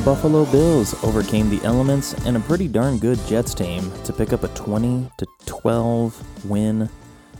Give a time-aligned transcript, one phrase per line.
[0.00, 4.32] The Buffalo Bills overcame the elements and a pretty darn good Jets team to pick
[4.32, 6.88] up a 20 to 12 win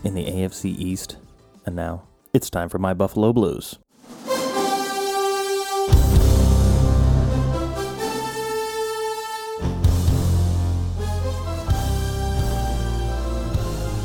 [0.05, 1.17] in the AFC East.
[1.65, 2.03] And now
[2.35, 3.79] it's time for my Buffalo Blues.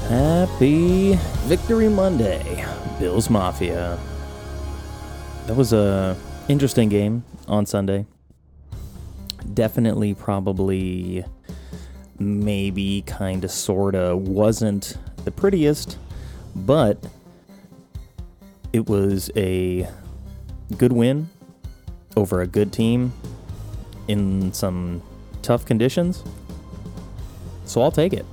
[0.08, 1.16] Happy
[1.49, 2.66] Victory Monday,
[2.99, 3.99] Bills Mafia.
[5.48, 6.16] That was a
[6.48, 8.05] interesting game on Sunday
[9.54, 11.26] definitely, probably,
[12.20, 15.98] maybe, kind of, sort of wasn't the prettiest,
[16.55, 16.98] but
[18.73, 19.88] it was a
[20.77, 21.29] good win
[22.18, 23.13] over a good team
[24.07, 25.01] in some
[25.41, 26.23] tough conditions.
[27.66, 28.26] So I'll take it.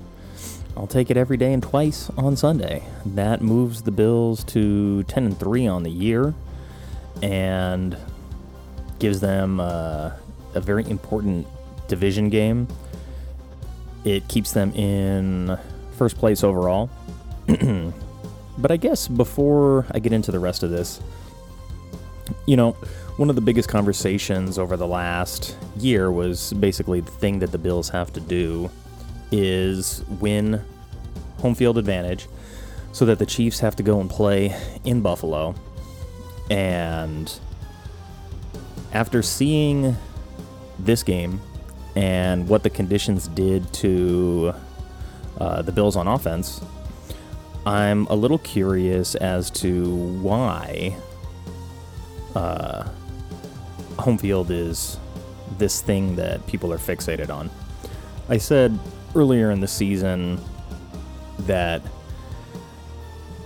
[0.77, 2.83] I'll take it every day and twice on Sunday.
[3.05, 6.35] That moves the Bills to 10 and 3 on the year
[7.23, 7.97] and
[8.99, 10.13] gives them uh,
[10.55, 11.47] a very important
[11.89, 12.69] division game.
[14.05, 15.57] It keeps them in
[15.97, 16.91] first place overall.
[18.59, 21.01] but I guess before I get into the rest of this,
[22.47, 22.73] you know,
[23.17, 27.59] one of the biggest conversations over the last year was basically the thing that the
[27.59, 28.71] Bills have to do
[29.31, 30.63] is win
[31.39, 32.29] home field advantage
[32.93, 35.55] so that the Chiefs have to go and play in Buffalo.
[36.51, 37.33] And
[38.93, 39.97] after seeing
[40.79, 41.41] this game
[41.95, 44.55] and what the conditions did to
[45.39, 46.61] uh, the Bills on offense,
[47.67, 50.97] I'm a little curious as to why
[52.35, 52.89] uh,
[53.99, 54.99] home field is
[55.59, 57.51] this thing that people are fixated on.
[58.29, 58.79] I said
[59.15, 60.41] earlier in the season
[61.41, 61.83] that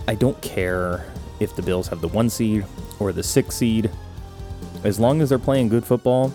[0.06, 2.64] I don't care if the Bills have the one seed
[3.00, 3.90] or the six seed.
[4.84, 6.32] As long as they're playing good football,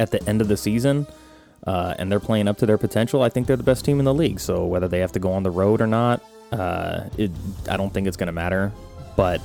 [0.00, 1.06] at the end of the season
[1.66, 4.04] uh, and they're playing up to their potential, I think they're the best team in
[4.04, 4.40] the league.
[4.40, 6.22] So whether they have to go on the road or not,
[6.52, 7.30] uh, it,
[7.68, 8.72] I don't think it's going to matter.
[9.16, 9.40] But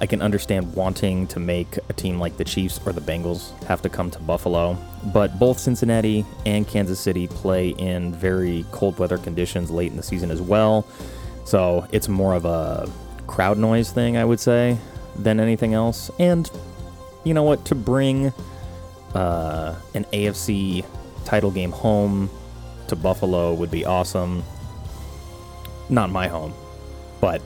[0.00, 3.82] I can understand wanting to make a team like the Chiefs or the Bengals have
[3.82, 4.76] to come to Buffalo.
[5.12, 10.02] But both Cincinnati and Kansas City play in very cold weather conditions late in the
[10.02, 10.86] season as well.
[11.44, 12.90] So it's more of a
[13.26, 14.78] crowd noise thing, I would say,
[15.16, 16.10] than anything else.
[16.18, 16.50] And
[17.24, 17.64] you know what?
[17.66, 18.32] To bring
[19.14, 20.84] uh, an AFC
[21.24, 22.30] title game home
[22.88, 24.42] to Buffalo would be awesome.
[25.88, 26.54] Not my home,
[27.20, 27.42] but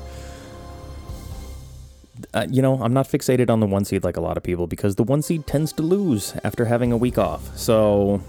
[2.35, 4.67] uh, you know, I'm not fixated on the one seed like a lot of people
[4.67, 7.57] because the one seed tends to lose after having a week off.
[7.57, 8.21] So,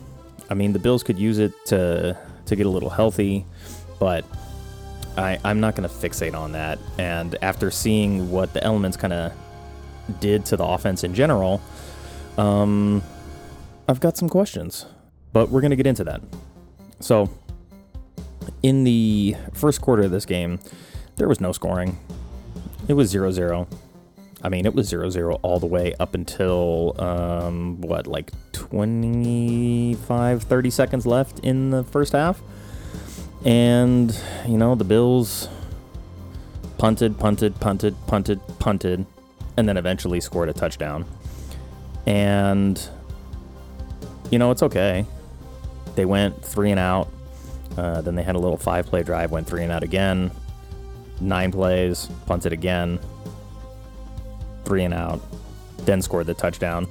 [0.50, 3.46] I mean, the Bills could use it to to get a little healthy,
[4.00, 4.26] but
[5.18, 6.80] I, I'm not going to fixate on that.
[6.98, 9.34] And after seeing what the elements kind of
[10.20, 11.62] did to the offense in general,
[12.38, 13.04] um,
[13.90, 14.86] I've got some questions,
[15.34, 16.22] but we're going to get into that.
[17.00, 17.28] So,
[18.62, 20.60] in the first quarter of this game,
[21.16, 21.98] there was no scoring.
[22.88, 23.68] It was 0 0.
[24.44, 30.44] I mean, it was 0 0 all the way up until, um, what, like 25,
[30.44, 32.44] 30 seconds left in the first half.
[33.44, 34.16] And,
[34.48, 35.50] you know, the Bills
[36.78, 39.08] punted, punted, punted, punted, punted,
[39.58, 41.06] and then eventually scored a touchdown.
[42.06, 42.88] And
[44.32, 45.06] you know, it's okay.
[45.96, 47.10] They went three and out.
[47.78, 50.32] Uh, then they had a little five play drive, went three and out again.
[51.22, 53.00] Nine plays, punted again.
[54.66, 55.20] Three and out.
[55.80, 56.88] Then scored the touchdown.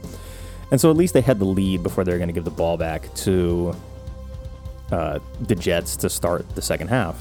[0.70, 2.50] And so at least they had the lead before they were going to give the
[2.50, 3.74] ball back to
[4.92, 7.20] uh, the Jets to start the second half.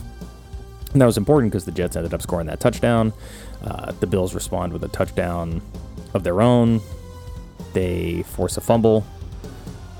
[0.92, 3.14] And that was important because the Jets ended up scoring that touchdown.
[3.64, 5.62] Uh, the Bills respond with a touchdown
[6.14, 6.82] of their own.
[7.74, 9.06] They force a fumble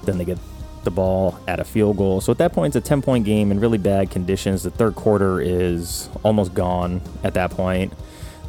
[0.08, 0.40] then they get
[0.84, 2.22] the ball at a field goal.
[2.22, 4.64] So at that point, it's a 10 point game in really bad conditions.
[4.64, 7.94] The third quarter is almost gone at that point.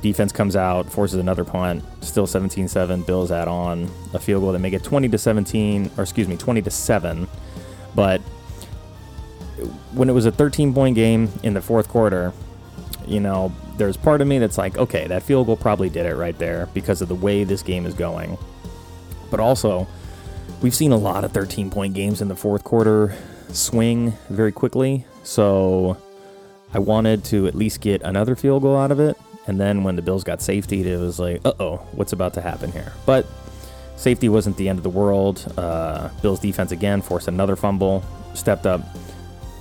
[0.01, 3.03] Defense comes out, forces another punt, still 17 7.
[3.03, 6.37] Bills add on a field goal that make it 20 to 17, or excuse me,
[6.37, 7.27] 20 to 7.
[7.97, 8.21] But
[9.93, 12.33] when it was a 13 point game in the fourth quarter,
[13.07, 16.15] you know, there's part of me that's like, okay, that field goal probably did it
[16.15, 18.39] right there because of the way this game is going.
[19.31, 19.89] But also,
[20.61, 23.15] we've seen a lot of 13 point games in the fourth quarter
[23.51, 25.05] swing very quickly.
[25.23, 25.97] So
[26.73, 29.17] I wanted to at least get another field goal out of it.
[29.47, 32.41] And then when the Bills got safety, it was like, uh oh, what's about to
[32.41, 32.93] happen here?
[33.07, 33.27] But
[33.97, 35.51] safety wasn't the end of the world.
[35.57, 38.83] Uh, Bills defense again forced another fumble, stepped up.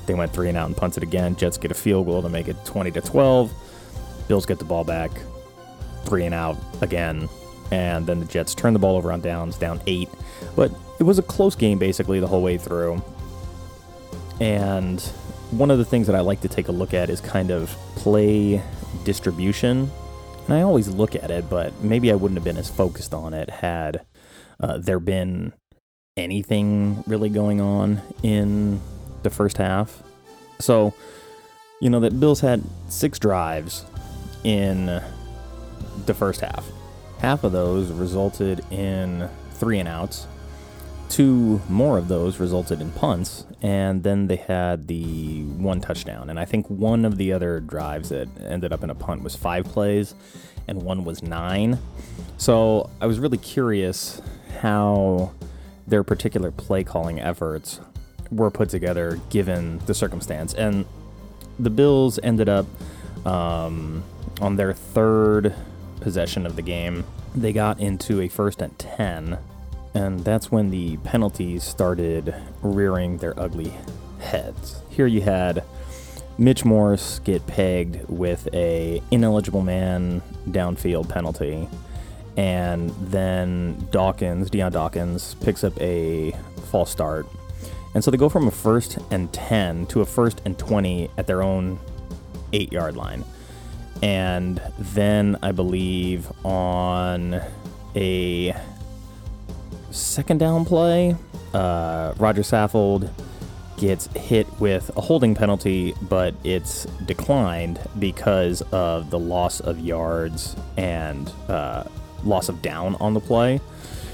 [0.05, 1.35] They went three and out and punted again.
[1.35, 3.51] Jets get a field goal to make it 20 to 12.
[4.27, 5.11] Bills get the ball back,
[6.03, 7.29] three and out again.
[7.71, 10.09] And then the Jets turn the ball over on downs, down eight.
[10.55, 13.01] But it was a close game basically the whole way through.
[14.39, 15.01] And
[15.51, 17.69] one of the things that I like to take a look at is kind of
[17.95, 18.61] play
[19.03, 19.89] distribution.
[20.45, 23.33] And I always look at it, but maybe I wouldn't have been as focused on
[23.33, 24.05] it had
[24.59, 25.53] uh, there been
[26.15, 28.81] anything really going on in
[29.23, 30.01] the first half.
[30.59, 30.93] So,
[31.81, 33.85] you know, that Bills had six drives
[34.43, 34.85] in
[36.05, 36.65] the first half.
[37.19, 40.27] Half of those resulted in three and outs.
[41.09, 46.29] Two more of those resulted in punts, and then they had the one touchdown.
[46.29, 49.35] And I think one of the other drives that ended up in a punt was
[49.35, 50.15] five plays,
[50.67, 51.79] and one was nine.
[52.37, 54.21] So I was really curious
[54.61, 55.31] how
[55.87, 57.79] their particular play calling efforts
[58.29, 60.53] were put together given the circumstance.
[60.53, 60.85] And
[61.57, 62.65] the Bills ended up
[63.25, 64.03] um,
[64.41, 65.55] on their third
[66.07, 67.03] possession of the game.
[67.35, 69.37] They got into a first and 10,
[69.93, 73.73] and that's when the penalties started rearing their ugly
[74.21, 74.81] heads.
[74.89, 75.65] Here you had
[76.37, 81.67] Mitch Morse get pegged with a ineligible man downfield penalty
[82.37, 86.31] and then Dawkins, Dion Dawkins, picks up a
[86.71, 87.25] false start.
[87.93, 91.27] And so they go from a first and 10 to a first and 20 at
[91.27, 91.79] their own
[92.53, 93.25] eight yard line.
[94.01, 97.41] And then I believe on
[97.95, 98.55] a
[99.91, 101.15] second down play,
[101.53, 103.11] uh, Rodger Saffold
[103.77, 110.55] gets hit with a holding penalty, but it's declined because of the loss of yards
[110.77, 111.83] and uh,
[112.23, 113.61] loss of down on the play.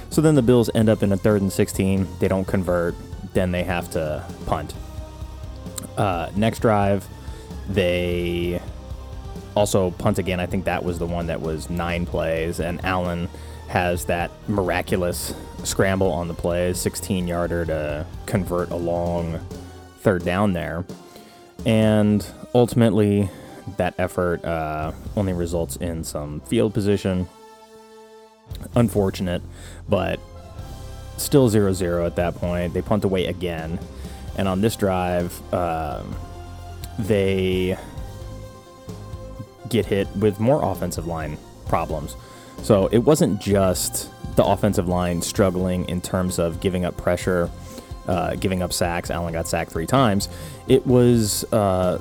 [0.09, 2.07] So then the Bills end up in a third and 16.
[2.19, 2.93] They don't convert.
[3.33, 4.73] Then they have to punt.
[5.97, 7.07] Uh, next drive,
[7.67, 8.61] they
[9.55, 10.39] also punt again.
[10.39, 13.29] I think that was the one that was nine plays, and Allen
[13.67, 15.33] has that miraculous
[15.63, 19.39] scramble on the play, 16 yarder to convert a long
[19.99, 20.85] third down there.
[21.65, 23.29] And ultimately,
[23.77, 27.27] that effort uh, only results in some field position
[28.75, 29.41] unfortunate,
[29.87, 30.19] but
[31.17, 32.73] still 0 0 at that point.
[32.73, 33.79] They punt away again.
[34.37, 36.03] And on this drive, uh,
[36.97, 37.77] they
[39.69, 41.37] get hit with more offensive line
[41.67, 42.15] problems.
[42.61, 47.49] So it wasn't just the offensive line struggling in terms of giving up pressure,
[48.07, 49.11] uh, giving up sacks.
[49.11, 50.29] Allen got sacked three times.
[50.67, 51.99] It was uh,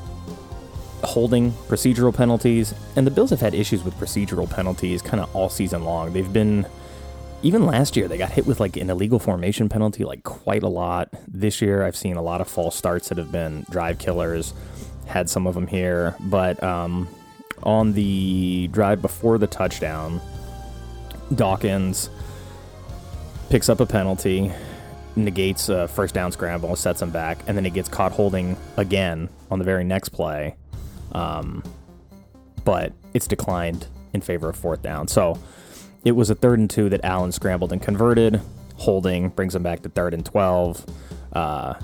[1.05, 5.49] holding procedural penalties, and the Bills have had issues with procedural penalties kind of all
[5.49, 6.12] season long.
[6.12, 6.67] They've been
[7.43, 10.69] even last year they got hit with like an illegal formation penalty like quite a
[10.69, 11.08] lot.
[11.26, 14.55] This year I've seen a lot of false starts that have been drive killers.
[15.06, 17.08] Had some of them here, but um,
[17.62, 20.20] on the drive before the touchdown,
[21.35, 22.11] Dawkins
[23.50, 24.53] picks up a penalty,
[25.17, 29.29] negates a first down scramble, sets him back, and then he gets caught holding again
[29.51, 30.56] on the very next play.
[31.13, 31.63] Um,
[32.65, 35.08] but it's declined in favor of fourth down.
[35.08, 35.39] So
[36.05, 38.41] it was a third and two that Allen scrambled and converted.
[38.77, 40.87] Holding brings him back to third and 12.
[41.32, 41.75] Uh,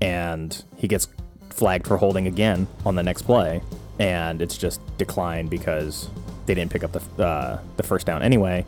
[0.00, 1.08] and he gets
[1.50, 3.62] flagged for holding again on the next play.
[3.98, 6.08] And it's just declined because
[6.46, 8.64] they didn't pick up the, uh, the first down anyway.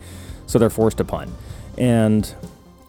[0.47, 1.31] So they're forced to punt.
[1.79, 2.33] And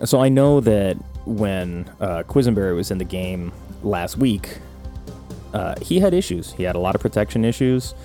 [0.04, 3.52] so I know that when uh, Quessenberry was in the game
[3.84, 4.58] last week,
[5.56, 6.52] uh, he had issues.
[6.52, 7.96] He had a lot of protection issues.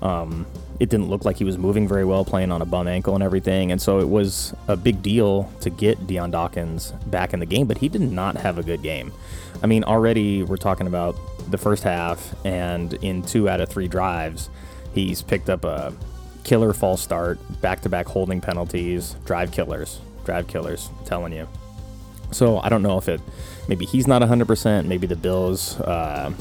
[0.00, 0.46] Um,
[0.78, 3.22] it didn't look like he was moving very well, playing on a bum ankle and
[3.22, 3.72] everything.
[3.72, 7.66] And so it was a big deal to get Dion Dawkins back in the game,
[7.66, 9.12] but he did not have a good game.
[9.60, 11.16] I mean, already we're talking about
[11.50, 14.48] the first half, and in two out of three drives,
[14.94, 15.92] he's picked up a
[16.44, 21.48] killer false start, back to back holding penalties, drive killers, drive killers, I'm telling you.
[22.30, 23.20] So I don't know if it,
[23.68, 25.78] maybe he's not 100%, maybe the Bills.
[25.80, 26.32] Uh,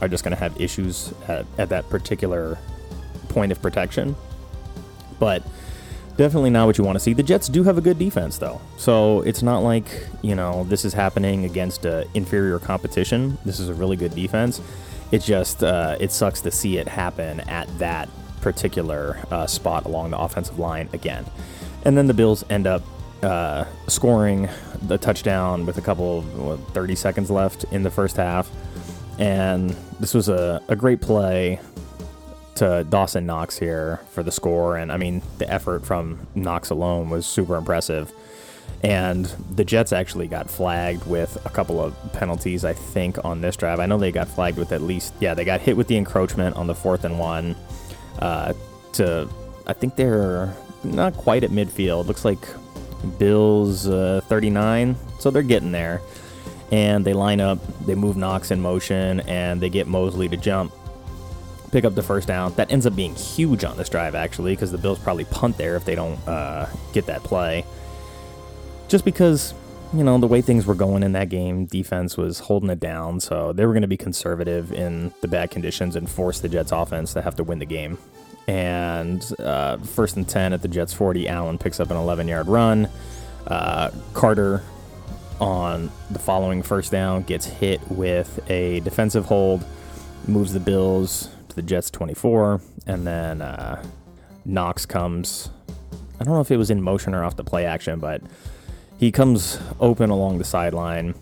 [0.00, 2.58] are just going to have issues at, at that particular
[3.28, 4.16] point of protection.
[5.18, 5.42] But
[6.16, 7.12] definitely not what you want to see.
[7.12, 8.60] The Jets do have a good defense, though.
[8.76, 9.86] So it's not like,
[10.22, 13.38] you know, this is happening against an inferior competition.
[13.44, 14.60] This is a really good defense.
[15.12, 18.08] It just, uh, it sucks to see it happen at that
[18.40, 21.24] particular uh, spot along the offensive line again.
[21.84, 22.82] And then the Bills end up
[23.22, 24.48] uh, scoring
[24.82, 28.50] the touchdown with a couple what, 30 seconds left in the first half.
[29.18, 29.70] And
[30.00, 31.60] this was a, a great play
[32.56, 34.76] to Dawson Knox here for the score.
[34.76, 38.12] And I mean, the effort from Knox alone was super impressive.
[38.82, 43.56] And the Jets actually got flagged with a couple of penalties, I think, on this
[43.56, 43.80] drive.
[43.80, 46.56] I know they got flagged with at least, yeah, they got hit with the encroachment
[46.56, 47.56] on the fourth and one.
[48.18, 48.52] Uh,
[48.94, 49.28] to,
[49.66, 50.54] I think they're
[50.84, 52.06] not quite at midfield.
[52.06, 52.38] Looks like
[53.18, 56.00] Bills uh, 39, so they're getting there.
[56.72, 60.72] And they line up, they move Knox in motion, and they get Mosley to jump,
[61.70, 62.52] pick up the first down.
[62.54, 65.76] That ends up being huge on this drive, actually, because the Bills probably punt there
[65.76, 67.64] if they don't uh, get that play.
[68.88, 69.54] Just because,
[69.92, 73.20] you know, the way things were going in that game, defense was holding it down,
[73.20, 76.72] so they were going to be conservative in the bad conditions and force the Jets
[76.72, 77.98] offense to have to win the game
[78.46, 82.46] and uh, first and 10 at the Jets 40, Allen picks up an 11 yard
[82.46, 82.88] run.
[83.46, 84.62] Uh, Carter
[85.40, 89.64] on the following first down gets hit with a defensive hold,
[90.26, 93.82] moves the Bills to the Jets 24, and then uh,
[94.44, 95.50] Knox comes.
[96.18, 98.22] I don't know if it was in motion or off the play action, but
[98.98, 101.14] he comes open along the sideline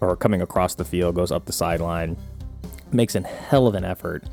[0.00, 2.16] or coming across the field, goes up the sideline,
[2.92, 4.24] makes a hell of an effort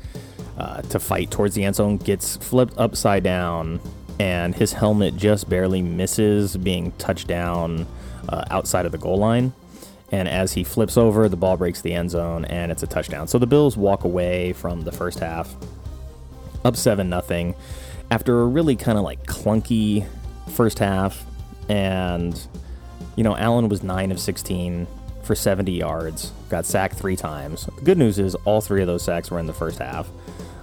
[0.58, 3.80] uh, to fight towards the end zone, gets flipped upside down,
[4.18, 7.86] and his helmet just barely misses being touched down
[8.28, 9.52] uh, outside of the goal line.
[10.12, 13.26] And as he flips over, the ball breaks the end zone, and it's a touchdown.
[13.26, 15.54] So the Bills walk away from the first half
[16.64, 17.54] up seven nothing
[18.10, 20.06] after a really kind of like clunky
[20.52, 21.24] first half.
[21.68, 22.40] And
[23.16, 24.86] you know, Allen was nine of sixteen
[25.26, 27.66] for 70 yards, got sacked three times.
[27.66, 30.08] The good news is all three of those sacks were in the first half.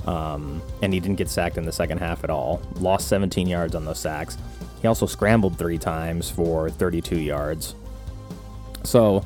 [0.08, 2.62] Um, and he didn't get sacked in the second half at all.
[2.76, 4.38] Lost 17 yards on those sacks.
[4.84, 7.74] He also scrambled three times for 32 yards.
[8.84, 9.24] So,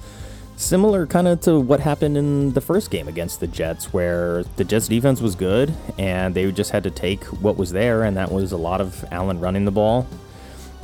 [0.55, 4.63] similar kind of to what happened in the first game against the Jets, where the
[4.63, 8.31] Jets defense was good and they just had to take what was there, and that
[8.31, 10.07] was a lot of Allen running the ball.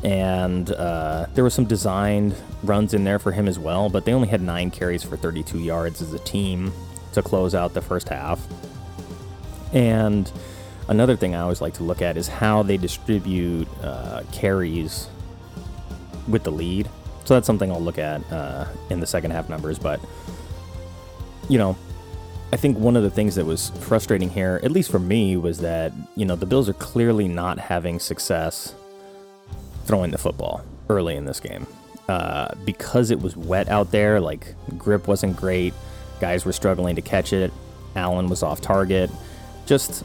[0.03, 4.13] And uh, there were some designed runs in there for him as well, but they
[4.13, 6.73] only had nine carries for 32 yards as a team
[7.13, 8.43] to close out the first half.
[9.71, 10.31] And
[10.87, 15.07] another thing I always like to look at is how they distribute uh, carries
[16.27, 16.89] with the lead.
[17.25, 19.79] So that's something I'll look at uh, in the second half numbers.
[19.79, 19.99] But,
[21.49, 21.77] you know,
[22.51, 25.59] I think one of the things that was frustrating here, at least for me, was
[25.59, 28.75] that, you know, the Bills are clearly not having success
[29.85, 31.65] throwing the football early in this game.
[32.09, 35.73] Uh, because it was wet out there, like grip wasn't great,
[36.19, 37.51] guys were struggling to catch it,
[37.95, 39.09] Allen was off target
[39.65, 40.03] just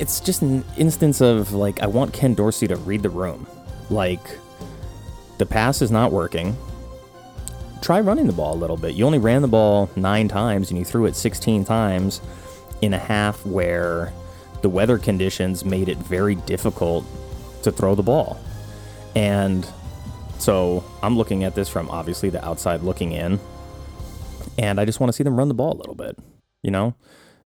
[0.00, 3.46] it's just an instance of like I want Ken Dorsey to read the room.
[3.90, 4.38] Like
[5.36, 6.56] the pass is not working.
[7.82, 8.94] Try running the ball a little bit.
[8.94, 12.22] You only ran the ball 9 times and you threw it 16 times
[12.80, 14.12] in a half where
[14.62, 17.04] the weather conditions made it very difficult
[17.62, 18.40] to throw the ball.
[19.14, 19.68] And
[20.38, 23.38] so I'm looking at this from obviously the outside looking in.
[24.58, 26.18] And I just want to see them run the ball a little bit,
[26.62, 26.94] you know?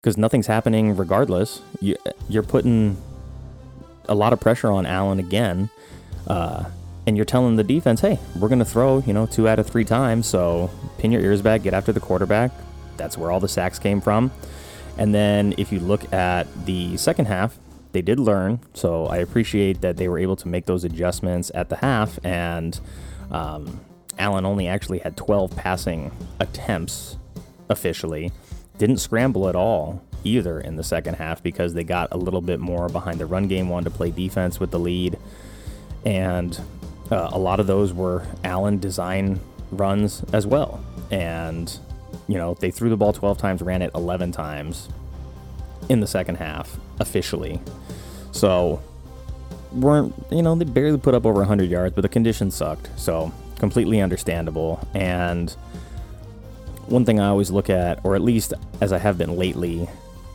[0.06, 1.64] Because nothing's happening regardless.
[1.82, 1.96] You,
[2.30, 2.96] you're putting
[4.08, 5.72] a lot of pressure on Allen again,
[6.28, 6.66] uh,
[7.08, 9.66] and you're telling the defense, "Hey, we're going to throw, you know, two out of
[9.66, 10.28] three times.
[10.28, 10.70] So
[11.00, 12.52] pin your ears back, get after the quarterback."
[12.98, 14.32] That's where all the sacks came from.
[15.00, 17.58] And then if you look at the second half,
[17.92, 18.60] they did learn.
[18.76, 22.24] So I appreciate that they were able to make those adjustments at the half.
[22.24, 22.80] And
[23.32, 23.82] um,
[24.20, 27.18] Allen only actually had 12 passing attempts
[27.70, 28.32] officially
[28.78, 32.60] didn't scramble at all either in the second half because they got a little bit
[32.60, 35.18] more behind the run game, wanted to play defense with the lead.
[36.04, 36.60] And
[37.12, 39.40] uh, a lot of those were Allen design
[39.72, 40.84] runs as well.
[41.12, 41.72] And,
[42.28, 44.90] you know, they threw the ball 12 times, ran it 11 times
[45.90, 47.62] in the second half officially.
[48.32, 48.82] So,
[49.72, 52.90] weren't, you know, they barely put up over 100 yards, but the conditions sucked.
[53.00, 54.86] So, completely understandable.
[54.94, 55.56] And,
[56.88, 59.88] one thing I always look at, or at least as I have been lately,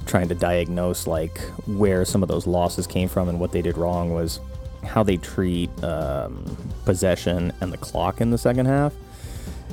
[0.07, 3.77] trying to diagnose like where some of those losses came from and what they did
[3.77, 4.41] wrong was
[4.85, 6.45] how they treat um,
[6.85, 8.93] possession and the clock in the second half.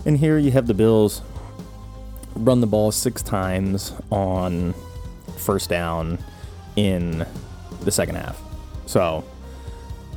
[0.05, 1.22] And here you have the Bills
[2.36, 4.75] run the ball six times on
[5.38, 6.19] first down
[6.75, 7.25] in
[7.81, 8.39] the second half.
[8.86, 9.24] So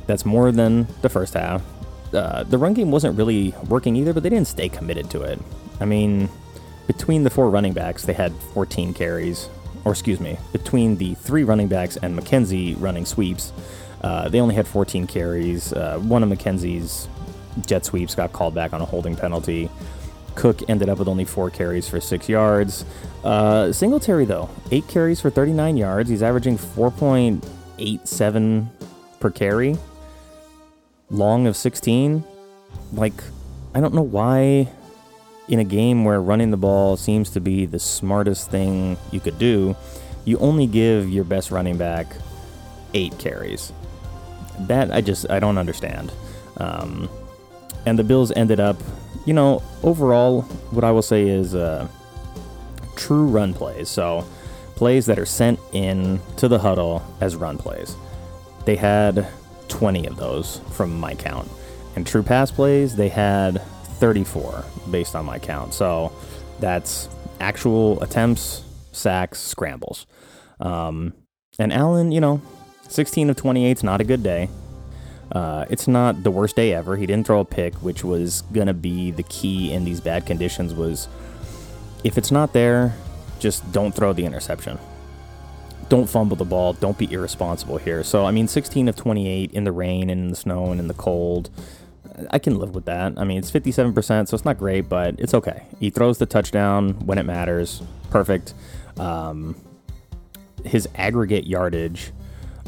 [0.07, 1.63] that's more than the first half.
[2.13, 5.39] Uh, the run game wasn't really working either, but they didn't stay committed to it.
[5.79, 6.29] I mean,
[6.91, 9.47] between the four running backs, they had 14 carries,
[9.85, 13.51] or excuse me, between the three running backs and McKenzie running sweeps,
[14.03, 15.71] Uh, they only had 14 carries.
[15.73, 17.07] Uh, one of McKenzie's
[17.67, 19.69] jet sweeps got called back on a holding penalty.
[20.33, 22.83] Cook ended up with only four carries for six yards.
[23.23, 26.09] Uh, Singletary, though, eight carries for 39 yards.
[26.09, 28.65] He's averaging 4.87
[29.19, 29.77] per carry.
[31.11, 32.23] Long of 16.
[32.93, 33.13] Like,
[33.75, 34.67] I don't know why
[35.51, 39.37] in a game where running the ball seems to be the smartest thing you could
[39.37, 39.75] do,
[40.23, 42.07] you only give your best running back
[42.93, 43.73] eight carries.
[44.61, 46.13] That I just I don't understand.
[46.55, 47.09] Um,
[47.85, 48.77] and the Bills ended up,
[49.25, 51.87] you know, overall, what I will say is uh,
[52.95, 53.89] true run plays.
[53.89, 54.25] So
[54.75, 57.95] plays that are sent in to the huddle as run plays.
[58.65, 59.27] They had
[59.67, 61.49] 20 of those from my count.
[61.97, 63.61] And true pass plays, they had
[64.01, 65.73] 34 based on my count.
[65.73, 66.11] So
[66.59, 67.07] that's
[67.39, 70.05] actual attempts, sacks, scrambles.
[70.59, 71.13] Um,
[71.59, 72.41] and Allen, you know,
[72.89, 74.49] 16 of 28 is not a good day.
[75.31, 76.97] Uh, it's not the worst day ever.
[76.97, 80.73] He didn't throw a pick, which was gonna be the key in these bad conditions.
[80.73, 81.07] Was
[82.03, 82.93] if it's not there,
[83.39, 84.77] just don't throw the interception.
[85.89, 86.73] Don't fumble the ball.
[86.73, 88.03] Don't be irresponsible here.
[88.03, 90.87] So I mean, 16 of 28 in the rain and in the snow and in
[90.87, 91.49] the cold.
[92.29, 93.13] I can live with that.
[93.17, 95.63] I mean, it's 57%, so it's not great, but it's okay.
[95.79, 97.81] He throws the touchdown when it matters.
[98.09, 98.53] Perfect.
[98.97, 99.55] Um,
[100.65, 102.11] his aggregate yardage,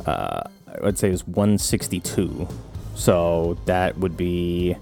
[0.06, 2.48] uh, I would say, was 162.
[2.96, 4.78] So that would be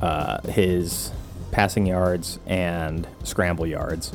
[0.00, 1.12] uh, his
[1.50, 4.12] passing yards and scramble yards.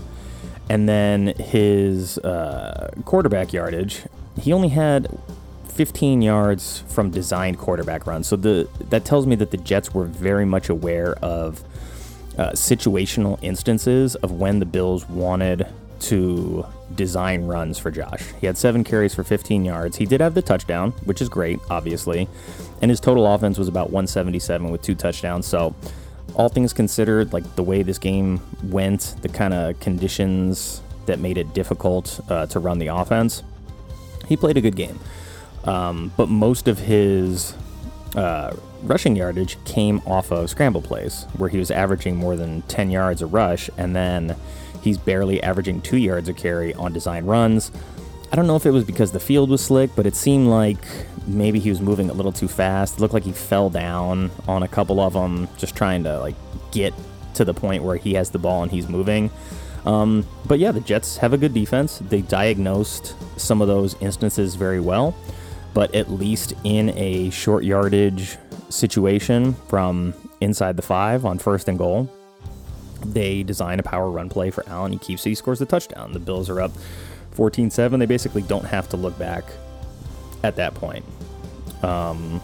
[0.70, 4.04] And then his uh, quarterback yardage,
[4.40, 5.08] he only had
[5.78, 8.26] 15 yards from designed quarterback runs.
[8.26, 11.64] So the that tells me that the Jets were very much aware of
[12.36, 15.68] uh, situational instances of when the Bills wanted
[16.00, 16.66] to
[16.96, 18.24] design runs for Josh.
[18.42, 19.98] He had seven carries for 15 yards.
[19.98, 22.28] He did have the touchdown, which is great, obviously,
[22.82, 25.46] and his total offense was about 177 with two touchdowns.
[25.46, 25.76] So
[26.34, 31.38] all things considered, like the way this game went, the kind of conditions that made
[31.38, 33.44] it difficult uh, to run the offense,
[34.28, 35.00] he played a good game.
[35.68, 37.54] Um, but most of his
[38.16, 42.90] uh, rushing yardage came off of scramble plays, where he was averaging more than 10
[42.90, 44.36] yards a rush, and then
[44.82, 47.72] he's barely averaging two yards a carry on design runs.
[48.32, 50.86] I don't know if it was because the field was slick, but it seemed like
[51.28, 52.98] maybe he was moving a little too fast.
[52.98, 56.36] It looked like he fell down on a couple of them, just trying to like
[56.72, 56.94] get
[57.36, 59.32] to the point where he has the ball and he's moving.
[59.86, 62.00] Um, but yeah, the Jets have a good defense.
[62.00, 65.16] They diagnosed some of those instances very well
[65.78, 68.36] but at least in a short yardage
[68.68, 70.12] situation from
[70.42, 72.12] inside the five on first and goal,
[73.06, 74.92] they design a power run play for Allen.
[74.92, 76.14] He keeps it, he scores the touchdown.
[76.14, 76.72] The Bills are up
[77.34, 78.00] 14 7.
[78.00, 79.44] They basically don't have to look back
[80.42, 81.06] at that point.
[81.84, 82.42] Um,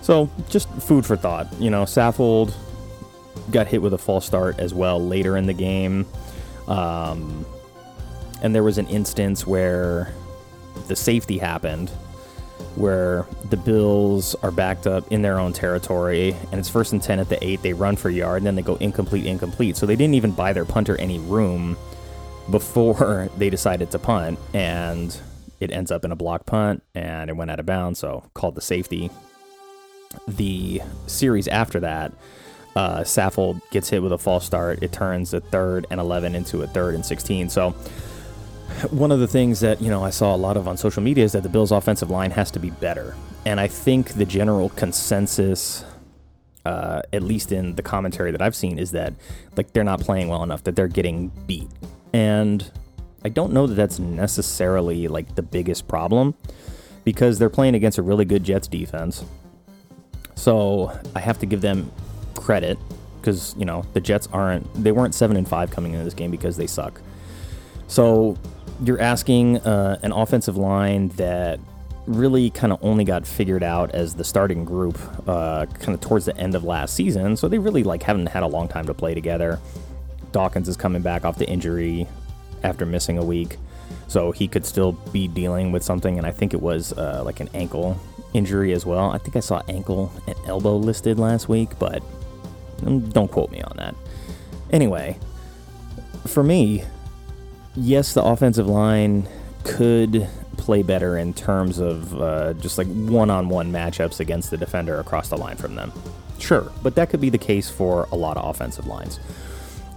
[0.00, 1.52] so just food for thought.
[1.58, 2.54] You know, Saffold
[3.50, 6.06] got hit with a false start as well later in the game.
[6.68, 7.44] Um,
[8.40, 10.14] and there was an instance where
[10.86, 11.90] the safety happened
[12.76, 17.18] where the Bills are backed up in their own territory and it's first and 10
[17.18, 17.62] at the 8.
[17.62, 19.76] They run for yard and then they go incomplete, incomplete.
[19.76, 21.76] So they didn't even buy their punter any room
[22.50, 24.38] before they decided to punt.
[24.54, 25.16] And
[25.60, 27.98] it ends up in a block punt and it went out of bounds.
[27.98, 29.10] So called the safety.
[30.28, 32.12] The series after that,
[32.74, 34.82] uh, Saffold gets hit with a false start.
[34.82, 37.50] It turns a third and 11 into a third and 16.
[37.50, 37.74] So
[38.90, 41.24] one of the things that you know I saw a lot of on social media
[41.24, 43.14] is that the Bills' offensive line has to be better,
[43.46, 45.84] and I think the general consensus,
[46.64, 49.14] uh, at least in the commentary that I've seen, is that
[49.56, 51.68] like they're not playing well enough, that they're getting beat,
[52.12, 52.70] and
[53.24, 56.34] I don't know that that's necessarily like the biggest problem
[57.04, 59.24] because they're playing against a really good Jets defense.
[60.34, 61.90] So I have to give them
[62.34, 62.78] credit
[63.20, 66.30] because you know the Jets aren't they weren't seven and five coming into this game
[66.30, 67.00] because they suck.
[67.86, 68.36] So
[68.82, 71.60] you're asking uh, an offensive line that
[72.06, 76.24] really kind of only got figured out as the starting group uh, kind of towards
[76.26, 77.36] the end of last season.
[77.36, 79.60] So they really like haven't had a long time to play together.
[80.32, 82.06] Dawkins is coming back off the injury
[82.62, 83.58] after missing a week,
[84.08, 86.18] so he could still be dealing with something.
[86.18, 88.00] And I think it was uh, like an ankle
[88.32, 89.10] injury as well.
[89.10, 92.02] I think I saw ankle and elbow listed last week, but
[92.78, 93.94] mm, don't quote me on that.
[94.70, 95.18] Anyway,
[96.26, 96.82] for me,
[97.74, 99.28] yes, the offensive line
[99.64, 104.56] could play better in terms of uh, just like one on one matchups against the
[104.56, 105.92] defender across the line from them.
[106.38, 109.18] Sure, but that could be the case for a lot of offensive lines.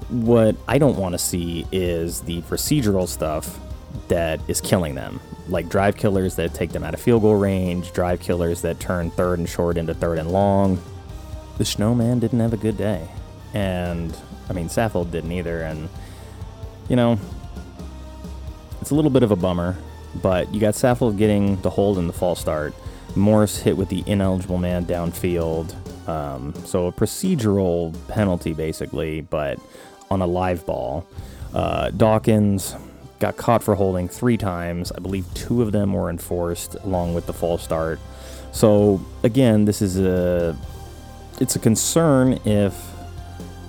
[0.10, 3.60] What I don't want to see is the procedural stuff
[4.08, 7.92] that is killing them, like drive killers that take them out of field goal range,
[7.94, 10.82] drive killers that turn third and short into third and long.
[11.58, 13.08] The Snowman didn't have a good day.
[13.54, 14.16] And,
[14.50, 15.62] I mean, Saffold didn't either.
[15.62, 15.90] And,
[16.90, 17.18] you know,
[18.86, 19.76] it's a little bit of a bummer,
[20.22, 22.72] but you got Saffold getting the hold in the false start.
[23.16, 25.74] Morse hit with the ineligible man downfield.
[26.08, 29.60] Um, so a procedural penalty, basically, but
[30.12, 31.04] on a live ball.
[31.52, 32.76] Uh, Dawkins
[33.18, 34.92] got caught for holding three times.
[34.92, 38.00] I believe two of them were enforced along with the false start.
[38.52, 40.56] So again, this is a
[41.42, 42.80] it's a concern if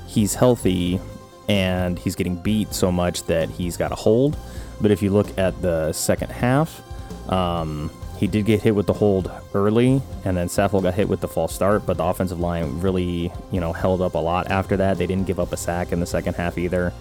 [0.08, 1.00] he's healthy
[1.48, 4.36] and he's getting beat so much that he's got a hold.
[4.80, 6.82] But if you look at the second half,
[7.30, 11.20] um, he did get hit with the hold early, and then Saffold got hit with
[11.20, 11.84] the false start.
[11.84, 14.98] But the offensive line really, you know, held up a lot after that.
[14.98, 16.92] They didn't give up a sack in the second half either.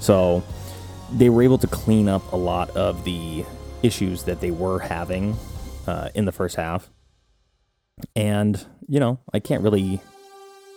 [0.00, 0.42] So
[1.12, 3.44] they were able to clean up a lot of the
[3.82, 5.36] issues that they were having
[5.86, 6.88] uh, in the first half.
[8.14, 10.00] And you know, I can't really,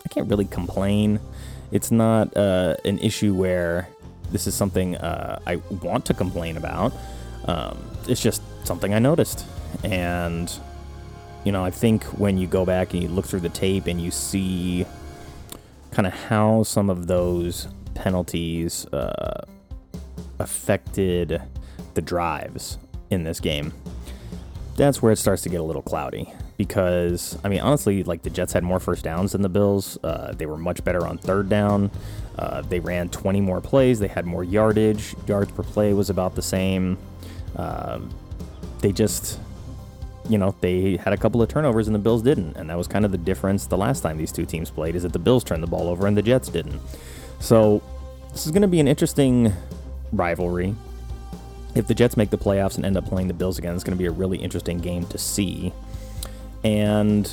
[0.05, 1.19] I can't really complain.
[1.71, 3.87] It's not uh, an issue where
[4.33, 6.91] this is something uh, I want to complain about.
[7.45, 7.77] Um,
[8.09, 9.45] it's just something I noticed,
[9.83, 10.51] and
[11.45, 14.01] you know, I think when you go back and you look through the tape and
[14.01, 14.85] you see
[15.91, 19.45] kind of how some of those penalties uh,
[20.39, 21.41] affected
[21.93, 22.77] the drives
[23.09, 23.73] in this game,
[24.75, 26.33] that's where it starts to get a little cloudy.
[26.67, 29.97] Because, I mean, honestly, like the Jets had more first downs than the Bills.
[30.01, 31.91] Uh, they were much better on third down.
[32.37, 33.99] Uh, they ran 20 more plays.
[33.99, 35.13] They had more yardage.
[35.27, 36.97] Yards per play was about the same.
[37.57, 38.09] Um,
[38.79, 39.39] they just,
[40.29, 42.55] you know, they had a couple of turnovers and the Bills didn't.
[42.55, 45.03] And that was kind of the difference the last time these two teams played is
[45.03, 46.79] that the Bills turned the ball over and the Jets didn't.
[47.39, 47.83] So
[48.31, 49.51] this is going to be an interesting
[50.13, 50.75] rivalry.
[51.75, 53.97] If the Jets make the playoffs and end up playing the Bills again, it's going
[53.97, 55.73] to be a really interesting game to see.
[56.63, 57.27] And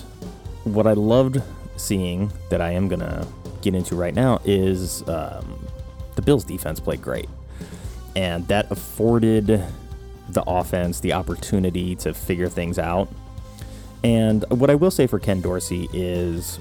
[0.64, 1.42] what I loved
[1.76, 3.26] seeing that I am going to
[3.62, 5.66] get into right now is um,
[6.16, 7.28] the Bills' defense played great.
[8.16, 9.64] And that afforded
[10.28, 13.08] the offense the opportunity to figure things out.
[14.02, 16.58] And what I will say for Ken Dorsey is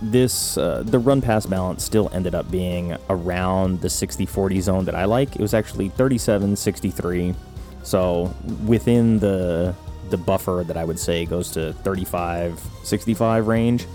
[0.00, 4.94] this uh, the run pass balance still ended up being around the 60-40 zone that
[4.94, 5.34] I like.
[5.34, 7.34] It was actually 37-63.
[7.82, 9.74] So within the
[10.10, 13.86] the buffer that I would say goes to 35-65 range.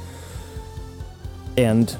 [1.57, 1.95] And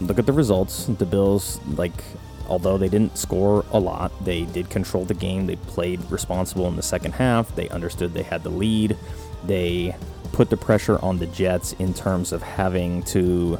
[0.00, 0.86] look at the results.
[0.86, 2.04] The Bills like
[2.48, 5.46] although they didn't score a lot, they did control the game.
[5.46, 7.54] They played responsible in the second half.
[7.54, 8.96] They understood they had the lead.
[9.44, 9.94] They
[10.32, 13.58] put the pressure on the Jets in terms of having to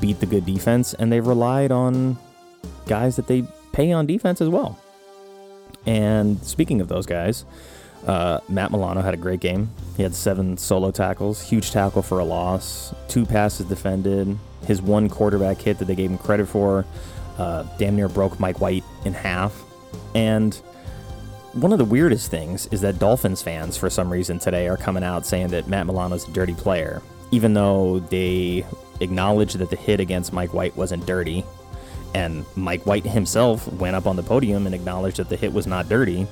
[0.00, 2.18] beat the good defense, and they've relied on
[2.86, 4.78] guys that they pay on defense as well.
[5.86, 7.44] And speaking of those guys,
[8.06, 9.70] uh, Matt Milano had a great game.
[9.96, 15.08] He had seven solo tackles, huge tackle for a loss, two passes defended, his one
[15.08, 16.84] quarterback hit that they gave him credit for
[17.38, 19.62] uh, damn near broke Mike White in half.
[20.14, 20.54] And
[21.52, 25.02] one of the weirdest things is that Dolphins fans, for some reason today, are coming
[25.02, 28.64] out saying that Matt Milano's a dirty player, even though they
[29.00, 31.44] acknowledge that the hit against Mike White wasn't dirty.
[32.14, 35.66] And Mike White himself went up on the podium and acknowledged that the hit was
[35.66, 36.26] not dirty.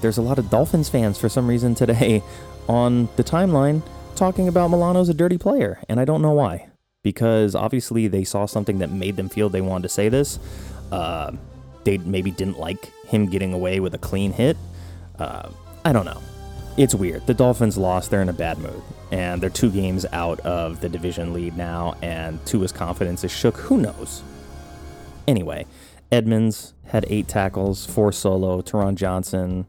[0.00, 2.22] There's a lot of Dolphins fans, for some reason today,
[2.68, 3.82] on the timeline
[4.14, 6.68] talking about Milano's a dirty player, and I don't know why
[7.02, 10.38] because obviously they saw something that made them feel they wanted to say this.
[10.90, 11.32] Uh,
[11.84, 14.56] they maybe didn't like him getting away with a clean hit.
[15.18, 15.48] Uh,
[15.84, 16.20] I don't know.
[16.76, 17.26] It's weird.
[17.26, 18.10] The Dolphins lost.
[18.10, 18.82] They're in a bad mood.
[19.10, 23.56] And they're two games out of the division lead now, and Tua's confidence is shook.
[23.56, 24.22] Who knows?
[25.26, 25.66] Anyway,
[26.12, 28.62] Edmunds had eight tackles, four solo.
[28.62, 29.66] Taron Johnson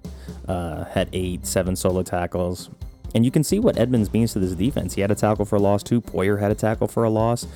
[0.48, 2.70] uh, had eight, seven solo tackles.
[3.16, 4.94] And you can see what Edmunds means to this defense.
[4.94, 6.00] He had a tackle for a loss too.
[6.00, 7.48] Poyer had a tackle for a loss.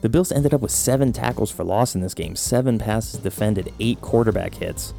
[0.00, 3.72] The Bills ended up with seven tackles for loss in this game, seven passes defended,
[3.78, 4.94] eight quarterback hits.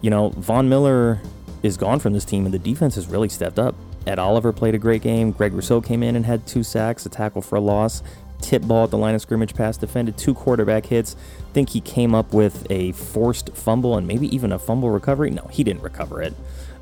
[0.00, 1.20] You know, Von Miller
[1.62, 3.74] is gone from this team, and the defense has really stepped up.
[4.06, 5.30] Ed Oliver played a great game.
[5.30, 8.02] Greg Rousseau came in and had two sacks, a tackle for a loss,
[8.42, 11.16] tip ball at the line of scrimmage pass defended, two quarterback hits.
[11.52, 15.30] Think he came up with a forced fumble and maybe even a fumble recovery.
[15.30, 16.34] No, he didn't recover it.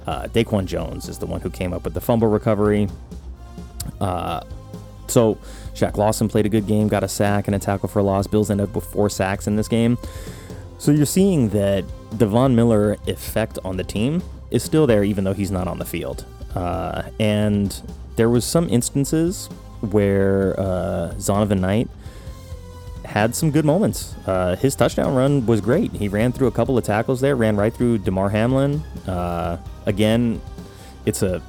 [0.07, 2.89] Uh, Daquan Jones is the one who came up with the fumble recovery.
[4.01, 4.43] Uh,
[5.07, 5.37] so
[5.75, 8.27] Shaq Lawson played a good game, got a sack and a tackle for a loss.
[8.27, 9.99] Bills ended up with four sacks in this game.
[10.79, 15.25] So you're seeing that the Von Miller effect on the team is still there, even
[15.25, 16.25] though he's not on the field.
[16.55, 17.83] Uh, and
[18.17, 19.49] there was some instances
[19.81, 21.89] where uh, Zonovan Knight
[23.05, 24.15] had some good moments.
[24.27, 25.93] Uh, his touchdown run was great.
[25.93, 28.83] He ran through a couple of tackles there, ran right through Damar Hamlin.
[29.07, 30.41] Uh, again,
[31.07, 31.43] it's a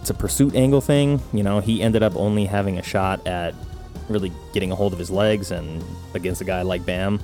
[0.00, 1.20] it's a pursuit angle thing.
[1.32, 3.54] You know, he ended up only having a shot at
[4.08, 5.82] really getting a hold of his legs, and
[6.14, 7.20] against a guy like Bam,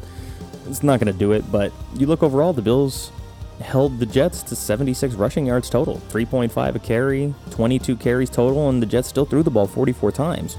[0.66, 1.50] it's not going to do it.
[1.52, 3.12] But you look overall, the Bills
[3.60, 8.82] held the Jets to 76 rushing yards total, 3.5 a carry, 22 carries total, and
[8.82, 10.56] the Jets still threw the ball 44 times.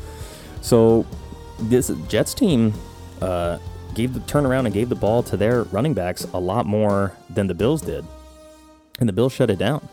[0.62, 1.06] So
[1.60, 2.74] this Jets team
[3.22, 3.58] uh,
[3.94, 7.48] gave the turnaround and gave the ball to their running backs a lot more than
[7.48, 8.06] the Bills did,
[9.00, 9.88] and the Bills shut it down.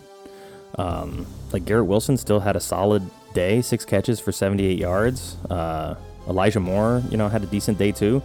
[0.77, 5.37] Um, like Garrett Wilson still had a solid day, six catches for 78 yards.
[5.51, 5.97] Uh,
[6.29, 8.23] Elijah Moore, you know, had a decent day too.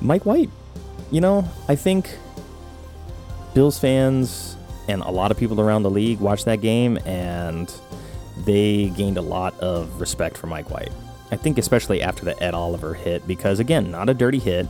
[0.00, 0.50] Mike White,
[1.10, 2.10] you know, I think
[3.58, 7.68] Bills fans and a lot of people around the league watched that game and
[8.44, 10.92] they gained a lot of respect for Mike White.
[11.32, 14.68] I think especially after the Ed Oliver hit, because again, not a dirty hit,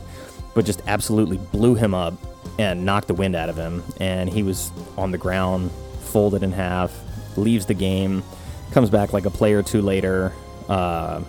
[0.55, 2.15] but just absolutely blew him up
[2.57, 3.83] and knocked the wind out of him.
[3.99, 5.69] And he was on the ground,
[6.05, 6.91] folded in half,
[7.37, 8.23] leaves the game,
[8.71, 10.33] comes back like a play or two later,
[10.67, 11.21] uh,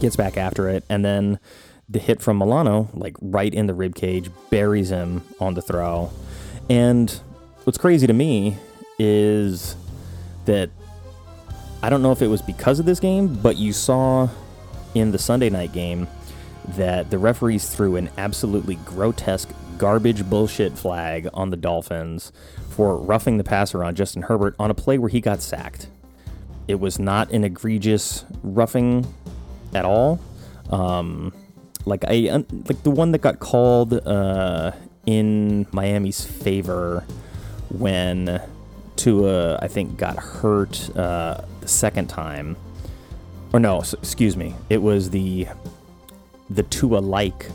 [0.00, 1.38] gets back after it, and then
[1.88, 6.10] the hit from Milano, like right in the rib cage, buries him on the throw.
[6.70, 7.10] And
[7.64, 8.56] what's crazy to me
[8.98, 9.76] is
[10.46, 10.70] that
[11.82, 14.28] I don't know if it was because of this game, but you saw
[14.94, 16.08] in the Sunday night game
[16.76, 22.32] that the referees threw an absolutely grotesque garbage bullshit flag on the Dolphins
[22.70, 25.88] for roughing the passer on Justin Herbert on a play where he got sacked.
[26.66, 29.06] It was not an egregious roughing
[29.74, 30.20] at all.
[30.70, 31.34] Um,
[31.86, 34.72] like I like the one that got called uh,
[35.06, 37.04] in Miami's favor
[37.70, 38.40] when
[38.96, 42.56] Tua I think got hurt uh, the second time,
[43.52, 45.46] or no, excuse me, it was the
[46.50, 47.50] the Tua like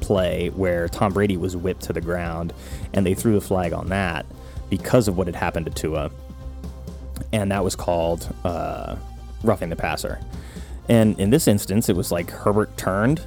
[0.00, 2.52] play where Tom Brady was whipped to the ground,
[2.94, 4.26] and they threw the flag on that
[4.70, 6.10] because of what had happened to Tua,
[7.32, 8.96] and that was called uh,
[9.42, 10.20] roughing the passer.
[10.88, 13.20] And in this instance, it was like Herbert turned,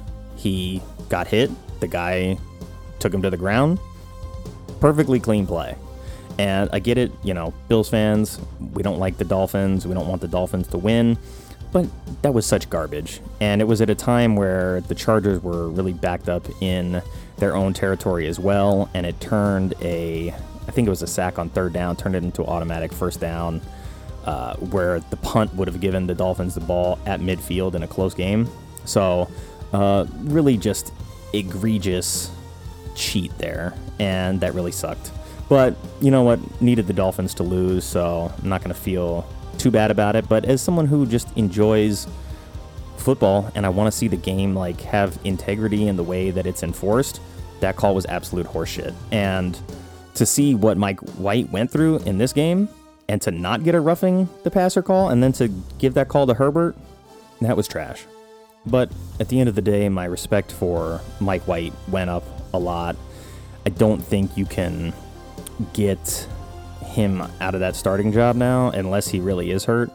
[0.44, 2.38] he got hit, the guy
[2.98, 3.80] took him to the ground.
[4.78, 5.74] Perfectly clean play.
[6.38, 10.06] And I get it, you know, Bills fans, we don't like the Dolphins, we don't
[10.06, 11.16] want the Dolphins to win,
[11.72, 11.86] but
[12.20, 13.20] that was such garbage.
[13.40, 17.00] And it was at a time where the Chargers were really backed up in
[17.38, 20.30] their own territory as well, and it turned a,
[20.68, 23.62] I think it was a sack on third down, turned it into automatic first down,
[24.26, 27.88] uh, where the punt would have given the Dolphins the ball at midfield in a
[27.88, 28.46] close game.
[28.84, 29.30] So,
[29.74, 30.92] uh, really just
[31.32, 32.30] egregious
[32.94, 35.10] cheat there, and that really sucked.
[35.48, 36.62] But you know what?
[36.62, 40.28] Needed the Dolphins to lose, so I'm not going to feel too bad about it.
[40.28, 42.06] But as someone who just enjoys
[42.96, 46.46] football and I want to see the game like have integrity in the way that
[46.46, 47.20] it's enforced,
[47.60, 48.94] that call was absolute horseshit.
[49.10, 49.58] And
[50.14, 52.68] to see what Mike White went through in this game
[53.08, 56.26] and to not get a roughing the passer call and then to give that call
[56.26, 56.76] to Herbert,
[57.40, 58.06] that was trash.
[58.66, 62.58] But at the end of the day, my respect for Mike White went up a
[62.58, 62.96] lot.
[63.66, 64.92] I don't think you can
[65.72, 66.28] get
[66.84, 69.90] him out of that starting job now unless he really is hurt.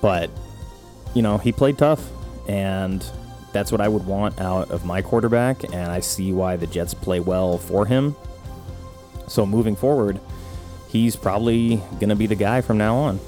[0.00, 0.30] But,
[1.14, 2.04] you know, he played tough,
[2.48, 3.04] and
[3.52, 6.94] that's what I would want out of my quarterback, and I see why the Jets
[6.94, 8.14] play well for him.
[9.28, 10.20] So moving forward,
[10.88, 13.20] he's probably going to be the guy from now on.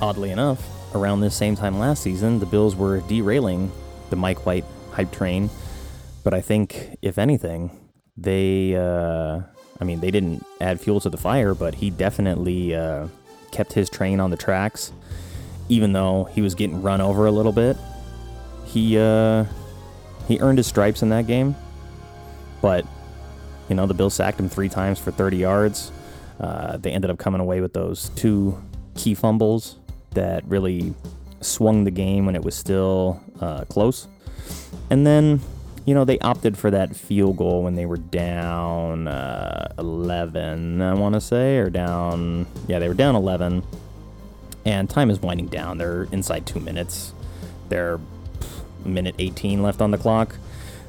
[0.00, 0.62] Oddly enough,
[0.96, 3.70] around this same time last season, the Bills were derailing
[4.10, 5.50] the Mike White hype train.
[6.24, 7.70] But I think, if anything,
[8.16, 9.42] they uh,
[9.80, 13.08] I mean, they didn't add fuel to the fire, but he definitely uh,
[13.50, 14.92] kept his train on the tracks,
[15.68, 17.76] even though he was getting run over a little bit.
[18.64, 19.44] He uh,
[20.26, 21.54] he earned his stripes in that game,
[22.62, 22.86] but
[23.68, 25.92] you know the Bills sacked him three times for 30 yards.
[26.40, 28.60] Uh, they ended up coming away with those two
[28.94, 29.76] key fumbles
[30.16, 30.92] that really
[31.40, 34.08] swung the game when it was still uh, close.
[34.90, 35.40] And then
[35.86, 40.94] you know, they opted for that field goal when they were down uh, 11, I
[40.94, 43.62] want to say, or down, yeah, they were down 11.
[44.64, 45.78] And time is winding down.
[45.78, 47.14] They're inside two minutes.
[47.68, 48.00] They're
[48.84, 50.34] minute 18 left on the clock.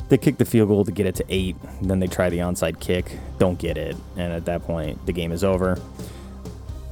[0.10, 1.56] They kick the field goal to get it to eight.
[1.80, 3.96] Then they try the onside kick, don't get it.
[4.16, 5.80] And at that point, the game is over.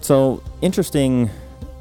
[0.01, 1.31] So, interesting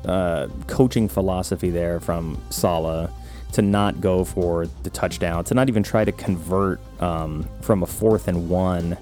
[0.07, 3.11] uh, coaching philosophy there from Saleh
[3.53, 7.87] to not go for the touchdown, to not even try to convert um, from a
[7.87, 8.99] fourth and one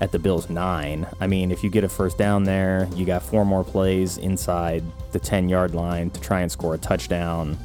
[0.00, 1.06] at the Bills' nine.
[1.20, 4.84] I mean, if you get a first down there, you got four more plays inside
[5.12, 7.56] the 10 yard line to try and score a touchdown.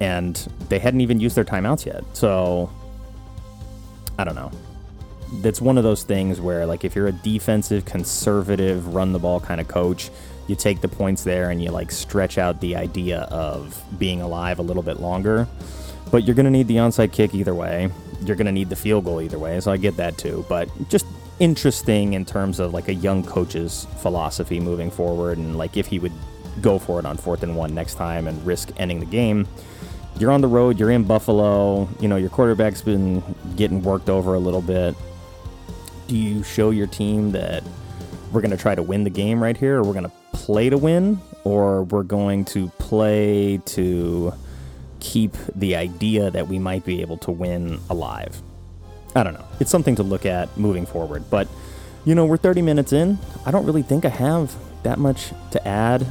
[0.00, 0.36] and
[0.68, 2.04] they hadn't even used their timeouts yet.
[2.12, 2.70] So
[4.18, 4.50] I don't know.
[5.42, 9.40] That's one of those things where, like, if you're a defensive, conservative, run the ball
[9.40, 10.10] kind of coach,
[10.46, 14.58] you take the points there and you like stretch out the idea of being alive
[14.58, 15.48] a little bit longer.
[16.10, 17.90] But you're going to need the onside kick either way.
[18.24, 19.58] You're going to need the field goal either way.
[19.60, 20.44] So I get that too.
[20.48, 21.06] But just
[21.38, 25.98] interesting in terms of like a young coach's philosophy moving forward and like if he
[25.98, 26.12] would
[26.60, 29.46] go for it on fourth and one next time and risk ending the game.
[30.18, 33.22] You're on the road, you're in Buffalo, you know, your quarterback's been
[33.56, 34.94] getting worked over a little bit.
[36.06, 37.62] Do you show your team that
[38.32, 40.68] we're going to try to win the game right here, or we're going to play
[40.68, 44.32] to win, or we're going to play to
[45.00, 48.42] keep the idea that we might be able to win alive?
[49.14, 49.46] I don't know.
[49.60, 51.24] It's something to look at moving forward.
[51.30, 51.48] But,
[52.04, 53.18] you know, we're 30 minutes in.
[53.46, 56.06] I don't really think I have that much to add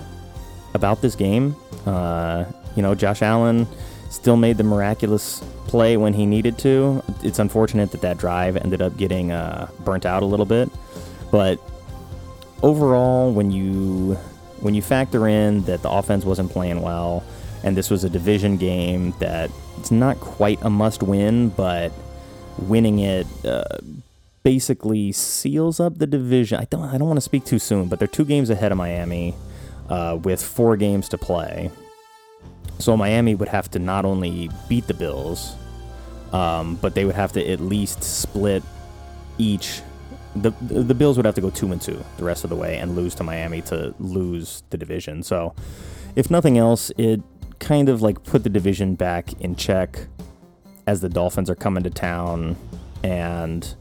[0.73, 1.55] about this game.
[1.85, 3.67] Uh, you know, Josh Allen
[4.09, 7.03] still made the miraculous play when he needed to.
[7.23, 10.69] It's unfortunate that that drive ended up getting uh, burnt out a little bit,
[11.31, 11.59] but
[12.62, 14.15] overall, when you
[14.62, 17.24] when you factor in that the offense wasn't playing well,
[17.63, 21.91] and this was a division game that it's not quite a must-win, but
[22.58, 23.28] winning it.
[23.46, 23.63] Uh,
[24.46, 26.60] basically seals up the division.
[26.60, 28.78] I don't I don't want to speak too soon, but they're two games ahead of
[28.78, 29.34] Miami
[29.89, 31.72] uh, with four games to play.
[32.78, 35.56] So Miami would have to not only beat the Bills,
[36.32, 38.63] um, but they would have to at least split
[39.38, 39.82] each.
[40.36, 42.78] The the Bills would have to go two and two the rest of the way
[42.78, 45.24] and lose to Miami to lose the division.
[45.24, 45.54] So,
[46.15, 47.21] if nothing else, it
[47.60, 50.08] kind of like put the division back in check
[50.88, 52.58] as the Dolphins are coming to town,
[53.04, 53.76] and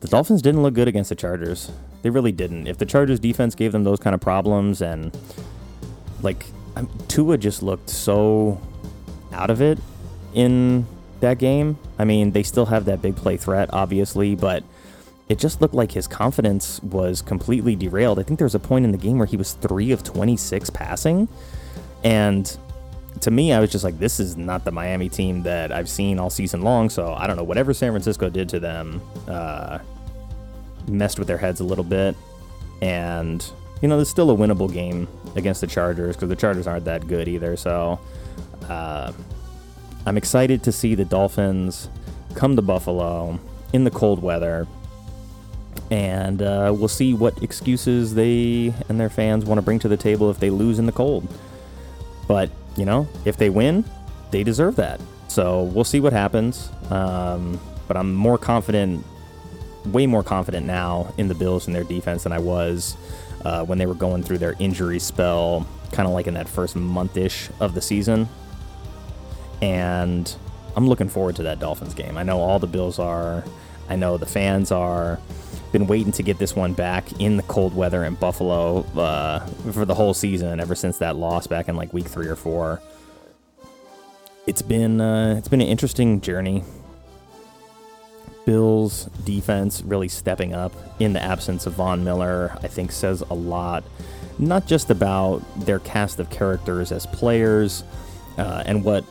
[0.00, 1.70] the Dolphins didn't look good against the Chargers.
[2.02, 2.66] They really didn't.
[2.66, 5.16] If the Chargers defense gave them those kind of problems and
[6.22, 6.46] like
[7.08, 8.60] Tua just looked so
[9.32, 9.78] out of it
[10.34, 10.86] in
[11.20, 11.78] that game.
[11.98, 14.62] I mean, they still have that big play threat, obviously, but
[15.28, 18.18] it just looked like his confidence was completely derailed.
[18.18, 20.70] I think there was a point in the game where he was three of 26
[20.70, 21.28] passing.
[22.02, 22.56] And
[23.20, 26.18] to me, I was just like, this is not the Miami team that I've seen
[26.18, 26.88] all season long.
[26.88, 27.44] So I don't know.
[27.44, 29.80] Whatever San Francisco did to them uh,
[30.86, 32.16] messed with their heads a little bit.
[32.80, 33.44] And
[33.82, 37.06] you know, there's still a winnable game against the Chargers because the Chargers aren't that
[37.06, 37.56] good either.
[37.56, 38.00] So
[38.68, 39.12] uh,
[40.06, 41.88] I'm excited to see the Dolphins
[42.34, 43.38] come to Buffalo
[43.72, 44.66] in the cold weather.
[45.90, 49.96] And uh, we'll see what excuses they and their fans want to bring to the
[49.96, 51.26] table if they lose in the cold.
[52.26, 53.84] But, you know, if they win,
[54.30, 55.00] they deserve that.
[55.28, 56.70] So we'll see what happens.
[56.90, 59.04] Um, but I'm more confident,
[59.86, 62.96] way more confident now in the Bills and their defense than I was
[63.44, 66.76] uh, when they were going through their injury spell, kind of like in that first
[66.76, 68.28] month ish of the season.
[69.62, 70.34] And
[70.76, 72.18] I'm looking forward to that Dolphins game.
[72.18, 73.42] I know all the Bills are,
[73.88, 75.18] I know the fans are.
[75.72, 79.40] Been waiting to get this one back in the cold weather in Buffalo uh,
[79.72, 82.80] for the whole season, ever since that loss back in like week three or four.
[84.46, 86.64] It's been uh, it's been an interesting journey
[88.48, 93.34] Bills defense really stepping up in the absence of Von Miller, I think says a
[93.34, 93.84] lot,
[94.38, 97.84] not just about their cast of characters as players
[98.38, 99.04] uh, and what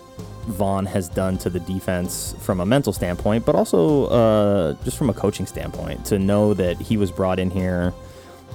[0.48, 5.10] Von has done to the defense from a mental standpoint, but also uh, just from
[5.10, 6.06] a coaching standpoint.
[6.06, 7.94] To know that he was brought in here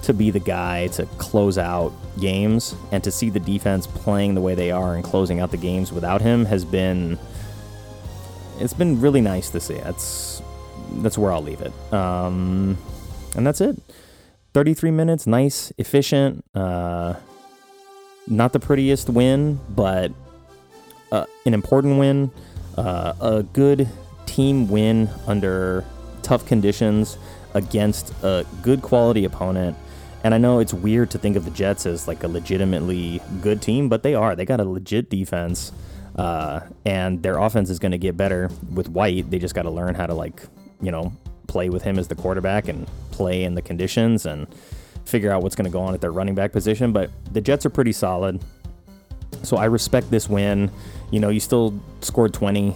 [0.02, 4.40] to be the guy to close out games and to see the defense playing the
[4.40, 7.18] way they are and closing out the games without him has been
[8.59, 9.74] it's been really nice to see.
[9.74, 10.42] That's
[10.94, 11.72] that's where I'll leave it.
[11.92, 12.78] Um,
[13.37, 13.78] and that's it.
[14.55, 16.44] 33 minutes, nice, efficient.
[16.55, 17.14] Uh,
[18.26, 20.12] not the prettiest win, but
[21.12, 22.33] uh, an important win.
[22.77, 23.88] Uh, a good
[24.27, 25.85] team win under
[26.22, 27.18] tough conditions
[27.55, 29.77] against a good quality opponent.
[30.25, 33.62] And I know it's weird to think of the Jets as like a legitimately good
[33.62, 34.35] team, but they are.
[34.35, 35.70] They got a legit defense.
[36.16, 39.31] Uh, and their offense is going to get better with White.
[39.31, 40.42] They just got to learn how to like
[40.83, 41.12] you know,
[41.46, 44.46] play with him as the quarterback and play in the conditions and
[45.05, 46.92] figure out what's going to go on at their running back position.
[46.92, 48.42] But the Jets are pretty solid.
[49.42, 50.70] So I respect this win.
[51.11, 52.75] You know, you still scored 20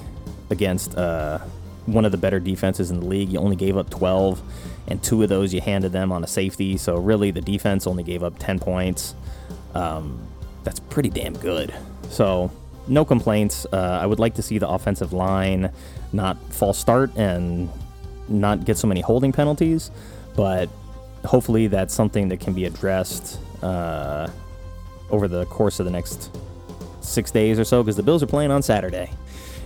[0.50, 1.38] against uh,
[1.86, 3.30] one of the better defenses in the league.
[3.30, 4.40] You only gave up 12,
[4.88, 6.76] and two of those you handed them on a safety.
[6.76, 9.14] So really, the defense only gave up 10 points.
[9.74, 10.26] Um,
[10.64, 11.74] that's pretty damn good.
[12.10, 12.50] So
[12.88, 13.66] no complaints.
[13.72, 15.70] Uh, I would like to see the offensive line
[16.12, 17.68] not false start and
[18.28, 19.90] not get so many holding penalties,
[20.34, 20.68] but
[21.24, 24.28] hopefully that's something that can be addressed uh,
[25.10, 26.36] over the course of the next
[27.06, 29.10] six days or so because the Bills are playing on Saturday.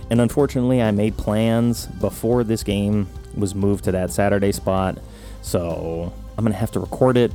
[0.09, 4.97] And unfortunately, I made plans before this game was moved to that Saturday spot.
[5.41, 7.31] So I'm going to have to record it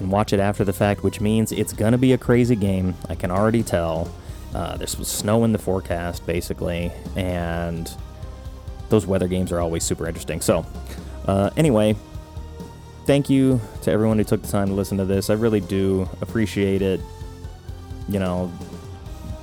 [0.00, 2.94] and watch it after the fact, which means it's going to be a crazy game.
[3.08, 4.10] I can already tell.
[4.54, 7.90] Uh, there's snow in the forecast, basically, and
[8.88, 10.40] those weather games are always super interesting.
[10.40, 10.64] So,
[11.26, 11.96] uh, anyway,
[13.04, 15.28] thank you to everyone who took the time to listen to this.
[15.28, 17.00] I really do appreciate it.
[18.08, 18.52] You know,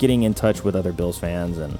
[0.02, 1.78] getting in touch with other Bills fans and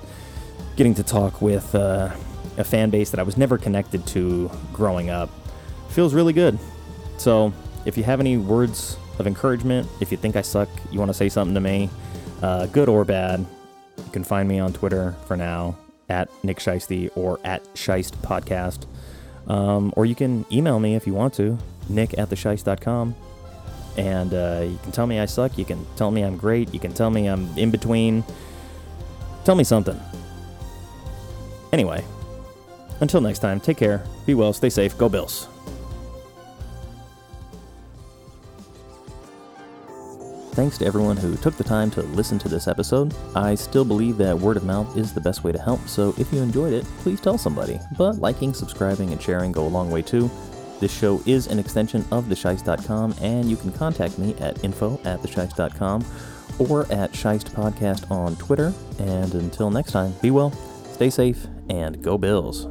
[0.76, 2.10] getting to talk with uh,
[2.58, 5.32] a fan base that I was never connected to growing up
[5.90, 6.60] feels really good.
[7.18, 7.52] So,
[7.84, 11.16] if you have any words of encouragement, if you think I suck, you want to
[11.16, 11.90] say something to me,
[12.44, 13.40] uh, good or bad,
[13.98, 15.76] you can find me on Twitter for now
[16.08, 18.86] at Nick Shiesty or at Shiest Podcast.
[19.52, 21.58] Um, or you can email me if you want to,
[21.90, 23.16] nick at the theshiest.com.
[23.98, 25.58] And uh, you can tell me I suck.
[25.58, 26.74] You can tell me I'm great.
[26.74, 28.24] You can tell me I'm in between.
[29.44, 30.00] Tell me something.
[31.74, 32.04] Anyway,
[33.00, 35.48] until next time, take care, be well, stay safe, go Bills.
[40.52, 43.16] Thanks to everyone who took the time to listen to this episode.
[43.36, 46.32] I still believe that word of mouth is the best way to help, so if
[46.34, 47.80] you enjoyed it, please tell somebody.
[47.98, 50.30] But liking, subscribing, and sharing go a long way too.
[50.82, 55.22] This show is an extension of theshiest.com, and you can contact me at info at
[55.22, 56.04] theshiest.com
[56.58, 58.74] or at Shiest Podcast on Twitter.
[58.98, 60.52] And until next time, be well,
[60.94, 62.66] stay safe, and go Bills.